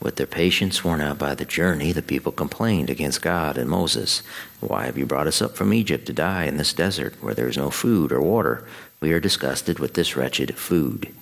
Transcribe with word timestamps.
With 0.00 0.16
their 0.16 0.26
patience 0.26 0.84
worn 0.84 1.00
out 1.00 1.18
by 1.18 1.34
the 1.34 1.44
journey, 1.44 1.92
the 1.92 2.02
people 2.02 2.30
complained 2.30 2.88
against 2.88 3.20
God 3.20 3.58
and 3.58 3.68
Moses. 3.68 4.22
Why 4.60 4.86
have 4.86 4.96
you 4.96 5.06
brought 5.06 5.26
us 5.26 5.42
up 5.42 5.56
from 5.56 5.72
Egypt 5.72 6.06
to 6.06 6.12
die 6.12 6.44
in 6.44 6.56
this 6.56 6.72
desert 6.72 7.14
where 7.20 7.34
there 7.34 7.48
is 7.48 7.56
no 7.56 7.70
food 7.70 8.12
or 8.12 8.20
water? 8.20 8.64
We 9.00 9.12
are 9.12 9.20
disgusted 9.20 9.78
with 9.78 9.94
this 9.94 10.16
wretched 10.16 10.56
food. 10.56 11.12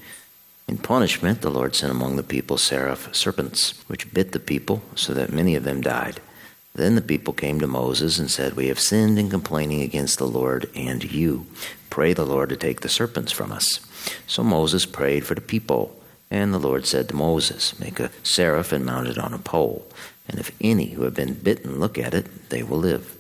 In 0.69 0.79
punishment, 0.79 1.41
the 1.41 1.51
Lord 1.51 1.75
sent 1.75 1.93
among 1.93 2.17
the 2.17 2.23
people 2.23 2.59
seraph 2.59 3.15
serpents, 3.15 3.83
which 3.87 4.13
bit 4.13 4.33
the 4.33 4.41
people, 4.41 4.83
so 4.95 5.15
that 5.15 5.33
many 5.33 5.55
of 5.55 5.65
them 5.65 5.81
died. 5.81 6.21
Then 6.75 6.97
the 6.97 7.01
people 7.01 7.33
came 7.33 7.59
to 7.61 7.67
Moses 7.67 8.19
and 8.19 8.31
said, 8.31 8.55
We 8.55 8.67
have 8.67 8.81
sinned 8.81 9.19
in 9.19 9.31
complaining 9.31 9.81
against 9.81 10.19
the 10.19 10.27
Lord 10.27 10.69
and 10.75 11.03
you. 11.11 11.47
Pray 11.89 12.13
the 12.13 12.27
Lord 12.27 12.51
to 12.51 12.57
take 12.57 12.81
the 12.81 12.89
serpents 12.91 13.33
from 13.33 13.53
us. 13.53 13.81
So 14.27 14.45
Moses 14.45 14.85
prayed 14.85 15.25
for 15.25 15.35
the 15.35 15.41
people. 15.41 15.97
And 16.31 16.53
the 16.53 16.59
Lord 16.59 16.87
said 16.87 17.09
to 17.09 17.17
Moses, 17.17 17.79
Make 17.79 18.01
a 18.01 18.11
seraph 18.23 18.73
and 18.73 18.85
mount 18.85 19.09
it 19.09 19.19
on 19.19 19.33
a 19.33 19.39
pole, 19.39 19.87
and 20.29 20.41
if 20.41 20.51
any 20.61 20.91
who 20.91 21.03
have 21.03 21.15
been 21.15 21.35
bitten 21.35 21.79
look 21.79 21.99
at 21.99 22.15
it, 22.15 22.49
they 22.49 22.63
will 22.63 22.79
live. 22.79 23.17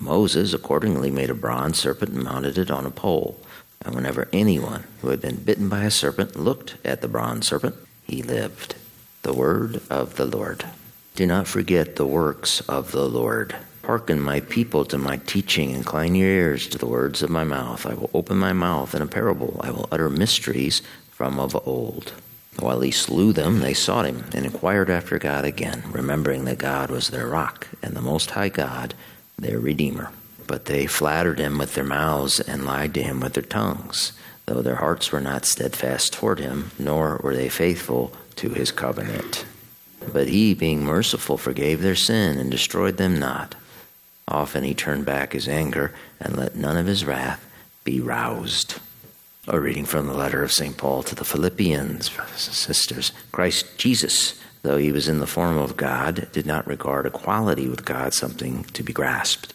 Moses 0.00 0.54
accordingly 0.54 1.10
made 1.10 1.30
a 1.30 1.34
bronze 1.34 1.78
serpent 1.78 2.12
and 2.12 2.24
mounted 2.24 2.56
it 2.56 2.70
on 2.70 2.86
a 2.86 2.90
pole. 2.90 3.38
And 3.84 3.94
whenever 3.94 4.28
anyone 4.32 4.84
who 5.00 5.08
had 5.08 5.20
been 5.20 5.36
bitten 5.36 5.68
by 5.68 5.84
a 5.84 5.90
serpent 5.90 6.36
looked 6.36 6.76
at 6.84 7.00
the 7.00 7.08
bronze 7.08 7.46
serpent, 7.46 7.76
he 8.04 8.22
lived. 8.22 8.74
The 9.22 9.32
word 9.32 9.82
of 9.90 10.16
the 10.16 10.24
Lord. 10.24 10.64
Do 11.14 11.26
not 11.26 11.46
forget 11.46 11.96
the 11.96 12.06
works 12.06 12.60
of 12.62 12.92
the 12.92 13.08
Lord. 13.08 13.56
Hearken, 13.84 14.20
my 14.20 14.40
people, 14.40 14.84
to 14.86 14.98
my 14.98 15.16
teaching. 15.18 15.70
Incline 15.70 16.14
your 16.14 16.28
ears 16.28 16.66
to 16.68 16.78
the 16.78 16.86
words 16.86 17.22
of 17.22 17.30
my 17.30 17.44
mouth. 17.44 17.86
I 17.86 17.94
will 17.94 18.10
open 18.14 18.36
my 18.36 18.52
mouth 18.52 18.94
in 18.94 19.02
a 19.02 19.06
parable. 19.06 19.60
I 19.62 19.70
will 19.70 19.88
utter 19.90 20.08
mysteries 20.08 20.82
from 21.10 21.40
of 21.40 21.56
old. 21.66 22.12
While 22.60 22.80
he 22.80 22.90
slew 22.90 23.32
them, 23.32 23.60
they 23.60 23.74
sought 23.74 24.06
him 24.06 24.24
and 24.34 24.44
inquired 24.44 24.90
after 24.90 25.18
God 25.18 25.44
again, 25.44 25.84
remembering 25.92 26.44
that 26.46 26.58
God 26.58 26.90
was 26.90 27.08
their 27.08 27.28
rock 27.28 27.68
and 27.82 27.94
the 27.94 28.02
Most 28.02 28.30
High 28.30 28.48
God, 28.48 28.94
their 29.38 29.60
Redeemer. 29.60 30.10
But 30.46 30.64
they 30.64 30.86
flattered 30.86 31.38
him 31.38 31.58
with 31.58 31.74
their 31.74 31.84
mouths 31.84 32.40
and 32.40 32.64
lied 32.64 32.94
to 32.94 33.02
him 33.02 33.20
with 33.20 33.34
their 33.34 33.44
tongues, 33.44 34.12
though 34.46 34.60
their 34.60 34.76
hearts 34.76 35.12
were 35.12 35.20
not 35.20 35.44
steadfast 35.44 36.12
toward 36.12 36.40
him, 36.40 36.72
nor 36.78 37.20
were 37.22 37.36
they 37.36 37.48
faithful 37.48 38.12
to 38.36 38.48
his 38.48 38.72
covenant. 38.72 39.44
But 40.12 40.28
he, 40.28 40.54
being 40.54 40.84
merciful, 40.84 41.36
forgave 41.36 41.80
their 41.80 41.94
sin 41.94 42.38
and 42.38 42.50
destroyed 42.50 42.96
them 42.96 43.20
not. 43.20 43.54
Often 44.26 44.64
he 44.64 44.74
turned 44.74 45.04
back 45.04 45.32
his 45.32 45.48
anger 45.48 45.94
and 46.20 46.36
let 46.36 46.56
none 46.56 46.76
of 46.76 46.86
his 46.86 47.04
wrath 47.04 47.44
be 47.84 48.00
roused. 48.00 48.80
A 49.50 49.58
reading 49.58 49.86
from 49.86 50.06
the 50.06 50.12
letter 50.12 50.42
of 50.42 50.52
St. 50.52 50.76
Paul 50.76 51.02
to 51.04 51.14
the 51.14 51.24
Philippians, 51.24 52.10
brothers 52.10 52.48
and 52.48 52.54
sisters. 52.54 53.12
Christ 53.32 53.78
Jesus, 53.78 54.38
though 54.60 54.76
he 54.76 54.92
was 54.92 55.08
in 55.08 55.20
the 55.20 55.26
form 55.26 55.56
of 55.56 55.74
God, 55.74 56.28
did 56.32 56.44
not 56.44 56.66
regard 56.66 57.06
equality 57.06 57.66
with 57.66 57.86
God 57.86 58.12
something 58.12 58.64
to 58.64 58.82
be 58.82 58.92
grasped. 58.92 59.54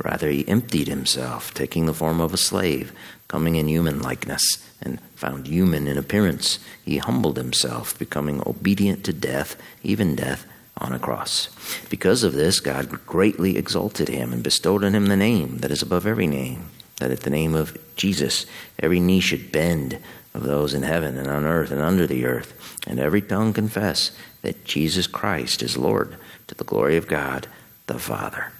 Rather, 0.00 0.28
he 0.28 0.46
emptied 0.46 0.86
himself, 0.86 1.52
taking 1.54 1.86
the 1.86 1.92
form 1.92 2.20
of 2.20 2.32
a 2.32 2.36
slave, 2.36 2.92
coming 3.26 3.56
in 3.56 3.66
human 3.66 4.00
likeness, 4.00 4.44
and 4.80 5.00
found 5.16 5.48
human 5.48 5.88
in 5.88 5.98
appearance. 5.98 6.60
He 6.84 6.98
humbled 6.98 7.36
himself, 7.36 7.98
becoming 7.98 8.44
obedient 8.46 9.02
to 9.06 9.12
death, 9.12 9.60
even 9.82 10.14
death 10.14 10.46
on 10.78 10.92
a 10.92 11.00
cross. 11.00 11.48
Because 11.90 12.22
of 12.22 12.34
this, 12.34 12.60
God 12.60 13.04
greatly 13.06 13.56
exalted 13.56 14.08
him 14.08 14.32
and 14.32 14.44
bestowed 14.44 14.84
on 14.84 14.94
him 14.94 15.06
the 15.06 15.16
name 15.16 15.58
that 15.58 15.72
is 15.72 15.82
above 15.82 16.06
every 16.06 16.28
name 16.28 16.70
that 17.02 17.10
at 17.10 17.20
the 17.20 17.30
name 17.30 17.54
of 17.56 17.76
Jesus 17.96 18.46
every 18.78 19.00
knee 19.00 19.18
should 19.18 19.50
bend 19.50 19.98
of 20.34 20.44
those 20.44 20.72
in 20.72 20.84
heaven 20.84 21.18
and 21.18 21.28
on 21.28 21.44
earth 21.44 21.72
and 21.72 21.80
under 21.80 22.06
the 22.06 22.24
earth, 22.24 22.80
and 22.86 23.00
every 23.00 23.20
tongue 23.20 23.52
confess 23.52 24.12
that 24.42 24.64
Jesus 24.64 25.08
Christ 25.08 25.62
is 25.62 25.76
Lord 25.76 26.16
to 26.46 26.54
the 26.54 26.64
glory 26.64 26.96
of 26.96 27.08
God 27.08 27.48
the 27.88 27.98
Father. 27.98 28.52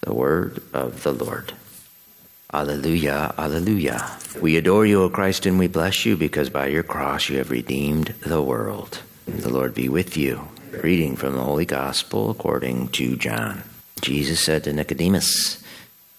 The 0.00 0.14
word 0.14 0.62
of 0.72 1.02
the 1.02 1.12
Lord. 1.12 1.52
Alleluia, 2.52 3.34
alleluia. 3.36 4.18
We 4.40 4.56
adore 4.56 4.86
you, 4.86 5.02
O 5.02 5.10
Christ, 5.10 5.44
and 5.44 5.58
we 5.58 5.68
bless 5.68 6.06
you 6.06 6.16
because 6.16 6.48
by 6.48 6.68
your 6.68 6.82
cross 6.82 7.28
you 7.28 7.36
have 7.36 7.50
redeemed 7.50 8.14
the 8.20 8.42
world. 8.42 9.02
The 9.26 9.50
Lord 9.50 9.74
be 9.74 9.90
with 9.90 10.16
you. 10.16 10.48
Reading 10.82 11.14
from 11.14 11.34
the 11.34 11.42
Holy 11.42 11.66
Gospel 11.66 12.30
according 12.30 12.88
to 12.88 13.16
John. 13.16 13.62
Jesus 14.00 14.40
said 14.40 14.64
to 14.64 14.72
Nicodemus, 14.72 15.62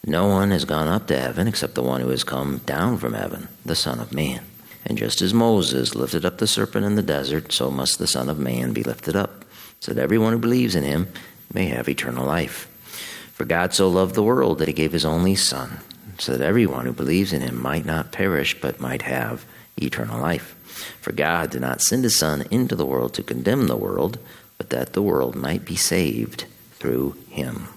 no 0.05 0.27
one 0.27 0.49
has 0.51 0.65
gone 0.65 0.87
up 0.87 1.07
to 1.07 1.19
heaven 1.19 1.47
except 1.47 1.75
the 1.75 1.83
one 1.83 2.01
who 2.01 2.09
has 2.09 2.23
come 2.23 2.57
down 2.65 2.97
from 2.97 3.13
heaven, 3.13 3.47
the 3.63 3.75
Son 3.75 3.99
of 3.99 4.13
Man. 4.13 4.43
And 4.83 4.97
just 4.97 5.21
as 5.21 5.33
Moses 5.33 5.93
lifted 5.93 6.25
up 6.25 6.39
the 6.39 6.47
serpent 6.47 6.85
in 6.85 6.95
the 6.95 7.03
desert, 7.03 7.51
so 7.51 7.69
must 7.69 7.99
the 7.99 8.07
Son 8.07 8.27
of 8.29 8.39
Man 8.39 8.73
be 8.73 8.81
lifted 8.81 9.15
up, 9.15 9.45
so 9.79 9.93
that 9.93 10.01
everyone 10.01 10.33
who 10.33 10.39
believes 10.39 10.73
in 10.73 10.83
him 10.83 11.07
may 11.53 11.65
have 11.65 11.87
eternal 11.87 12.25
life. 12.25 12.67
For 13.33 13.45
God 13.45 13.73
so 13.73 13.87
loved 13.87 14.15
the 14.15 14.23
world 14.23 14.57
that 14.57 14.67
he 14.67 14.73
gave 14.73 14.91
his 14.91 15.05
only 15.05 15.35
Son, 15.35 15.79
so 16.17 16.35
that 16.35 16.45
everyone 16.45 16.85
who 16.85 16.93
believes 16.93 17.31
in 17.31 17.41
him 17.41 17.61
might 17.61 17.85
not 17.85 18.11
perish, 18.11 18.59
but 18.59 18.81
might 18.81 19.03
have 19.03 19.45
eternal 19.77 20.19
life. 20.19 20.55
For 20.99 21.11
God 21.11 21.51
did 21.51 21.61
not 21.61 21.81
send 21.81 22.03
his 22.03 22.17
Son 22.17 22.45
into 22.49 22.75
the 22.75 22.85
world 22.85 23.13
to 23.13 23.23
condemn 23.23 23.67
the 23.67 23.77
world, 23.77 24.17
but 24.57 24.71
that 24.71 24.93
the 24.93 25.01
world 25.01 25.35
might 25.35 25.63
be 25.63 25.75
saved 25.75 26.45
through 26.73 27.15
him. 27.29 27.67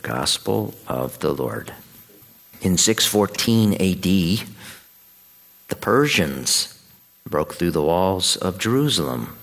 The 0.00 0.08
Gospel 0.08 0.74
of 0.88 1.18
the 1.18 1.34
Lord. 1.34 1.74
In 2.62 2.78
614 2.78 3.74
AD, 3.74 4.48
the 5.68 5.76
Persians 5.78 6.82
broke 7.28 7.54
through 7.54 7.72
the 7.72 7.82
walls 7.82 8.36
of 8.36 8.58
Jerusalem, 8.58 9.36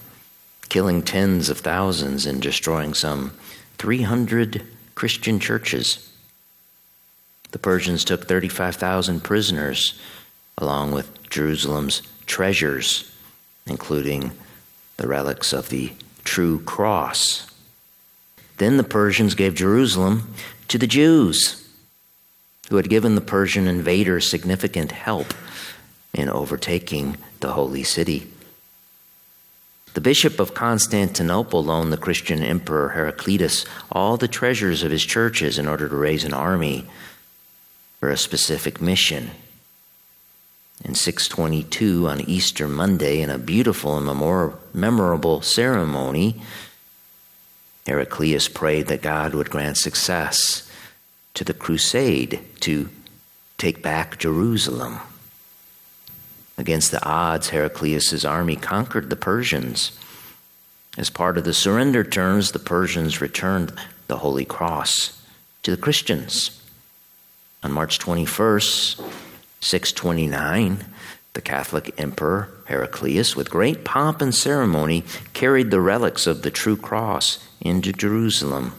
killing 0.68 1.04
tens 1.04 1.50
of 1.50 1.60
thousands 1.60 2.26
and 2.26 2.42
destroying 2.42 2.96
some 2.96 3.34
300 3.78 4.66
Christian 4.96 5.40
churches. 5.40 6.12
The 7.52 7.60
Persians 7.60 8.04
took 8.04 8.28
35,000 8.28 9.24
prisoners, 9.24 10.00
along 10.58 10.92
with 10.92 11.30
Jerusalem's 11.30 12.02
treasures, 12.26 13.12
including 13.68 14.32
the 14.98 15.08
relics 15.08 15.54
of 15.54 15.70
the 15.70 15.92
true 16.24 16.60
cross. 16.62 17.48
Then 18.58 18.78
the 18.78 18.84
Persians 18.84 19.36
gave 19.36 19.56
Jerusalem 19.56 20.34
to 20.68 20.78
the 20.78 20.88
Jews, 20.88 21.68
who 22.70 22.76
had 22.76 22.90
given 22.90 23.16
the 23.16 23.22
Persian 23.22 23.68
invaders 23.68 24.30
significant 24.30 24.92
help 24.92 25.34
in 26.14 26.30
overtaking 26.30 27.18
the 27.40 27.54
holy 27.54 27.84
city. 27.84 28.28
The 29.94 30.02
bishop 30.02 30.40
of 30.40 30.54
Constantinople 30.54 31.64
loaned 31.64 31.92
the 31.92 31.98
Christian 31.98 32.44
emperor 32.44 32.90
Heraclius 32.90 33.66
all 33.92 34.18
the 34.18 34.28
treasures 34.28 34.84
of 34.84 34.92
his 34.92 35.04
churches 35.04 35.58
in 35.58 35.68
order 35.68 35.90
to 35.90 35.96
raise 35.96 36.24
an 36.24 36.34
army 36.34 36.86
for 38.00 38.10
a 38.10 38.18
specific 38.18 38.80
mission. 38.82 39.32
In 40.86 40.94
622, 40.94 42.08
on 42.08 42.22
Easter 42.22 42.68
Monday, 42.68 43.22
in 43.22 43.32
a 43.32 43.40
beautiful 43.40 43.98
and 43.98 44.54
memorable 44.74 45.42
ceremony, 45.42 46.40
Heraclius 47.88 48.50
prayed 48.50 48.88
that 48.88 49.02
God 49.02 49.34
would 49.34 49.50
grant 49.50 49.78
success 49.78 50.70
to 51.34 51.46
the 51.46 51.54
crusade 51.54 52.42
to 52.60 52.90
take 53.58 53.82
back 53.82 54.20
Jerusalem. 54.20 55.00
Against 56.58 56.92
the 56.92 57.04
odds, 57.06 57.50
Heraclius' 57.50 58.26
army 58.26 58.58
conquered 58.58 59.10
the 59.10 59.16
Persians. 59.16 59.98
As 60.98 61.10
part 61.10 61.38
of 61.38 61.46
the 61.46 61.54
surrender 61.54 62.04
terms, 62.04 62.52
the 62.52 62.60
Persians 62.60 63.22
returned 63.22 63.72
the 64.08 64.18
Holy 64.18 64.44
Cross 64.44 65.22
to 65.64 65.72
the 65.72 65.82
Christians. 65.82 66.62
On 67.64 67.72
March 67.72 68.00
21st, 68.00 68.98
629, 69.62 70.84
the 71.38 71.42
Catholic 71.42 71.94
Emperor 72.00 72.50
Heraclius, 72.66 73.36
with 73.36 73.52
great 73.52 73.86
pomp 73.86 74.24
and 74.24 74.34
ceremony, 74.34 75.04
carried 75.34 75.70
the 75.70 75.80
relics 75.80 76.26
of 76.26 76.42
the 76.42 76.50
true 76.50 76.76
cross 76.76 77.38
into 77.62 77.94
Jerusalem. 77.94 78.74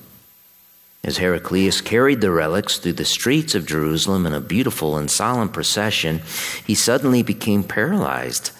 As 1.05 1.19
Heraclius 1.19 1.81
carried 1.81 2.21
the 2.21 2.33
relics 2.33 2.79
through 2.79 2.95
the 2.95 3.05
streets 3.05 3.55
of 3.55 3.65
Jerusalem 3.65 4.27
in 4.27 4.35
a 4.35 4.41
beautiful 4.41 4.97
and 4.97 5.09
solemn 5.09 5.51
procession, 5.51 6.21
he 6.67 6.75
suddenly 6.75 7.23
became 7.23 7.63
paralyzed 7.63 8.51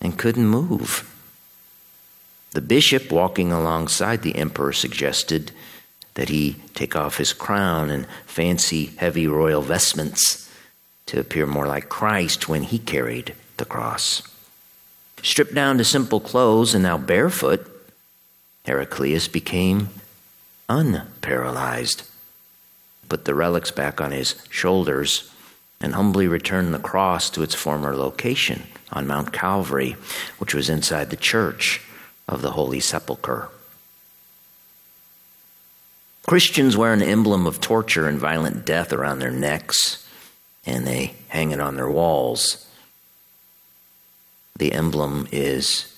and 0.00 0.18
couldn't 0.18 0.48
move. 0.48 1.08
The 2.54 2.60
bishop 2.60 3.12
walking 3.12 3.52
alongside 3.52 4.22
the 4.22 4.34
emperor 4.34 4.72
suggested 4.72 5.52
that 6.14 6.28
he 6.28 6.56
take 6.74 6.96
off 6.96 7.18
his 7.18 7.32
crown 7.32 7.88
and 7.88 8.08
fancy 8.26 8.86
heavy 8.96 9.28
royal 9.28 9.62
vestments 9.62 10.45
to 11.06 11.20
appear 11.20 11.46
more 11.46 11.66
like 11.66 11.88
Christ 11.88 12.48
when 12.48 12.62
he 12.62 12.78
carried 12.78 13.34
the 13.56 13.64
cross. 13.64 14.22
Stripped 15.22 15.54
down 15.54 15.78
to 15.78 15.84
simple 15.84 16.20
clothes 16.20 16.74
and 16.74 16.82
now 16.82 16.98
barefoot, 16.98 17.66
Heraclius 18.64 19.28
became 19.28 19.88
unparalyzed, 20.68 22.08
put 23.08 23.24
the 23.24 23.34
relics 23.34 23.70
back 23.70 24.00
on 24.00 24.10
his 24.10 24.34
shoulders, 24.50 25.30
and 25.80 25.94
humbly 25.94 26.26
returned 26.26 26.74
the 26.74 26.78
cross 26.78 27.30
to 27.30 27.42
its 27.42 27.54
former 27.54 27.94
location 27.94 28.64
on 28.92 29.06
Mount 29.06 29.32
Calvary, 29.32 29.96
which 30.38 30.54
was 30.54 30.68
inside 30.68 31.10
the 31.10 31.16
church 31.16 31.80
of 32.28 32.42
the 32.42 32.52
Holy 32.52 32.80
Sepulchre. 32.80 33.48
Christians 36.26 36.76
wear 36.76 36.92
an 36.92 37.02
emblem 37.02 37.46
of 37.46 37.60
torture 37.60 38.08
and 38.08 38.18
violent 38.18 38.64
death 38.64 38.92
around 38.92 39.20
their 39.20 39.30
necks, 39.30 40.05
and 40.66 40.86
they 40.86 41.14
hang 41.28 41.52
it 41.52 41.60
on 41.60 41.76
their 41.76 41.88
walls. 41.88 42.66
The 44.58 44.72
emblem 44.72 45.28
is 45.30 45.92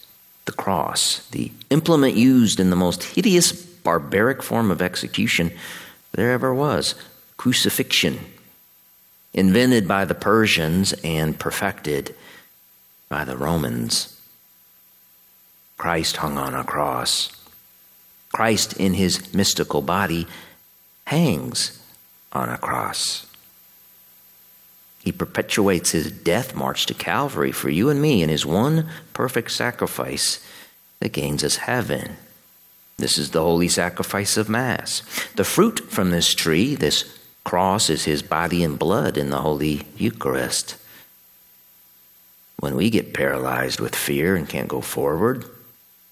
the 0.44 0.52
cross, 0.52 1.26
the 1.28 1.52
implement 1.70 2.14
used 2.14 2.60
in 2.60 2.70
the 2.70 2.76
most 2.76 3.02
hideous, 3.02 3.52
barbaric 3.52 4.42
form 4.42 4.70
of 4.70 4.82
execution 4.82 5.52
there 6.12 6.32
ever 6.32 6.52
was 6.52 6.94
crucifixion, 7.36 8.18
invented 9.32 9.86
by 9.86 10.04
the 10.04 10.14
Persians 10.14 10.92
and 11.04 11.38
perfected 11.38 12.14
by 13.08 13.24
the 13.24 13.36
Romans. 13.36 14.18
Christ 15.76 16.16
hung 16.16 16.36
on 16.36 16.54
a 16.54 16.64
cross. 16.64 17.30
Christ, 18.32 18.72
in 18.74 18.94
his 18.94 19.32
mystical 19.32 19.80
body, 19.80 20.26
hangs 21.04 21.80
on 22.32 22.48
a 22.48 22.58
cross. 22.58 23.27
He 25.08 25.12
perpetuates 25.12 25.92
his 25.92 26.12
death 26.12 26.54
march 26.54 26.84
to 26.84 26.92
Calvary 26.92 27.50
for 27.50 27.70
you 27.70 27.88
and 27.88 27.98
me 27.98 28.22
in 28.22 28.28
his 28.28 28.44
one 28.44 28.90
perfect 29.14 29.50
sacrifice 29.50 30.46
that 31.00 31.14
gains 31.14 31.42
us 31.42 31.56
heaven. 31.56 32.18
This 32.98 33.16
is 33.16 33.30
the 33.30 33.40
holy 33.40 33.68
sacrifice 33.68 34.36
of 34.36 34.50
Mass. 34.50 35.00
The 35.34 35.44
fruit 35.44 35.80
from 35.90 36.10
this 36.10 36.34
tree, 36.34 36.74
this 36.74 37.18
cross, 37.42 37.88
is 37.88 38.04
his 38.04 38.20
body 38.20 38.62
and 38.62 38.78
blood 38.78 39.16
in 39.16 39.30
the 39.30 39.40
Holy 39.40 39.86
Eucharist. 39.96 40.76
When 42.60 42.76
we 42.76 42.90
get 42.90 43.14
paralyzed 43.14 43.80
with 43.80 43.96
fear 43.96 44.36
and 44.36 44.46
can't 44.46 44.68
go 44.68 44.82
forward, 44.82 45.46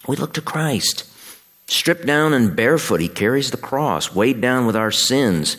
we 0.08 0.16
look 0.16 0.32
to 0.32 0.40
Christ. 0.40 1.04
Stripped 1.66 2.06
down 2.06 2.32
and 2.32 2.56
barefoot, 2.56 3.02
he 3.02 3.08
carries 3.08 3.50
the 3.50 3.58
cross, 3.58 4.14
weighed 4.14 4.40
down 4.40 4.64
with 4.64 4.74
our 4.74 4.90
sins 4.90 5.58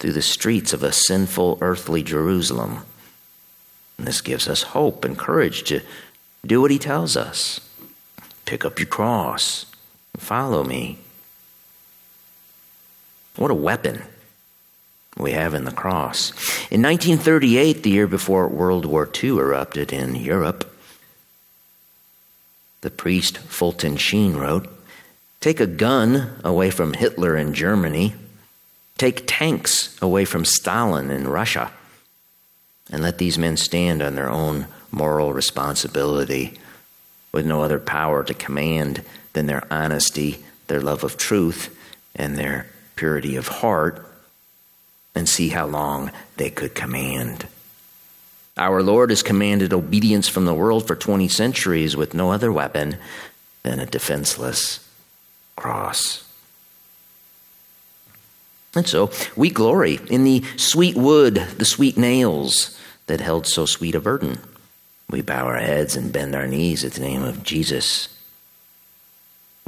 through 0.00 0.12
the 0.12 0.22
streets 0.22 0.72
of 0.72 0.82
a 0.82 0.92
sinful 0.92 1.58
earthly 1.60 2.02
Jerusalem. 2.02 2.82
And 3.98 4.06
this 4.06 4.20
gives 4.20 4.48
us 4.48 4.62
hope 4.62 5.04
and 5.04 5.16
courage 5.16 5.62
to 5.64 5.80
do 6.44 6.60
what 6.60 6.70
he 6.70 6.78
tells 6.78 7.16
us 7.16 7.60
pick 8.46 8.64
up 8.64 8.80
your 8.80 8.88
cross 8.88 9.66
follow 10.16 10.62
me. 10.64 10.98
What 13.36 13.50
a 13.50 13.54
weapon 13.54 14.02
we 15.16 15.32
have 15.32 15.54
in 15.54 15.64
the 15.64 15.72
cross. 15.72 16.30
In 16.70 16.82
1938, 16.82 17.82
the 17.82 17.90
year 17.90 18.06
before 18.06 18.48
World 18.48 18.84
War 18.84 19.08
II 19.22 19.38
erupted 19.38 19.92
in 19.92 20.14
Europe, 20.14 20.72
the 22.82 22.90
priest 22.90 23.38
Fulton 23.38 23.96
Sheen 23.96 24.36
wrote 24.36 24.68
Take 25.40 25.60
a 25.60 25.66
gun 25.66 26.32
away 26.44 26.70
from 26.70 26.92
Hitler 26.92 27.36
in 27.36 27.54
Germany, 27.54 28.14
take 29.00 29.26
tanks 29.26 29.96
away 30.02 30.26
from 30.26 30.44
Stalin 30.44 31.10
in 31.10 31.26
Russia, 31.26 31.72
and 32.92 33.02
let 33.02 33.16
these 33.16 33.38
men 33.38 33.56
stand 33.56 34.02
on 34.02 34.14
their 34.14 34.28
own 34.28 34.66
moral 34.90 35.32
responsibility 35.32 36.58
with 37.32 37.46
no 37.46 37.62
other 37.62 37.78
power 37.78 38.22
to 38.22 38.34
command 38.34 39.02
than 39.32 39.46
their 39.46 39.66
honesty, 39.72 40.44
their 40.66 40.82
love 40.82 41.02
of 41.02 41.16
truth, 41.16 41.74
and 42.14 42.36
their 42.36 42.66
purity 42.94 43.36
of 43.36 43.48
heart, 43.48 44.06
and 45.14 45.26
see 45.26 45.48
how 45.48 45.64
long 45.64 46.10
they 46.36 46.50
could 46.50 46.74
command. 46.74 47.46
Our 48.58 48.82
Lord 48.82 49.08
has 49.08 49.22
commanded 49.22 49.72
obedience 49.72 50.28
from 50.28 50.44
the 50.44 50.52
world 50.52 50.86
for 50.86 50.94
20 50.94 51.26
centuries 51.28 51.96
with 51.96 52.12
no 52.12 52.32
other 52.32 52.52
weapon 52.52 52.98
than 53.62 53.80
a 53.80 53.86
defenseless 53.86 54.86
cross. 55.56 56.29
And 58.74 58.86
so 58.86 59.10
we 59.36 59.50
glory 59.50 59.98
in 60.08 60.24
the 60.24 60.44
sweet 60.56 60.96
wood, 60.96 61.34
the 61.34 61.64
sweet 61.64 61.96
nails 61.96 62.78
that 63.06 63.20
held 63.20 63.46
so 63.46 63.66
sweet 63.66 63.94
a 63.94 64.00
burden. 64.00 64.38
We 65.08 65.22
bow 65.22 65.46
our 65.46 65.58
heads 65.58 65.96
and 65.96 66.12
bend 66.12 66.36
our 66.36 66.46
knees 66.46 66.84
at 66.84 66.92
the 66.92 67.00
name 67.00 67.24
of 67.24 67.42
Jesus. 67.42 68.08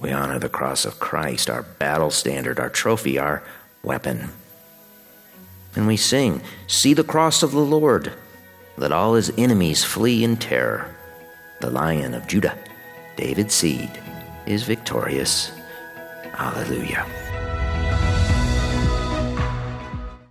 We 0.01 0.13
honor 0.13 0.39
the 0.39 0.49
cross 0.49 0.85
of 0.85 1.01
Christ, 1.01 1.51
our 1.51 1.63
battle 1.63 2.11
standard, 2.11 2.61
our 2.61 2.71
trophy, 2.71 3.19
our 3.19 3.43
weapon. 3.83 4.31
And 5.75 5.87
we 5.87 5.97
sing, 5.97 6.43
See 6.67 6.95
the 6.95 7.05
cross 7.05 7.43
of 7.43 7.53
the 7.53 7.59
Lord. 7.59 8.13
Let 8.77 8.93
all 8.93 9.15
his 9.15 9.33
enemies 9.37 9.85
flee 9.85 10.23
in 10.23 10.37
terror. 10.37 10.95
The 11.61 11.71
lion 11.71 12.15
of 12.15 12.27
Judah, 12.27 12.57
David's 13.17 13.55
seed, 13.55 13.91
is 14.47 14.63
victorious. 14.63 15.53
Alleluia. 16.35 17.22